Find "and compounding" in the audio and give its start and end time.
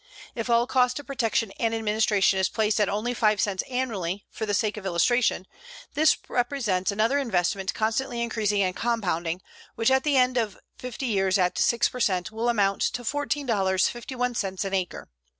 8.63-9.43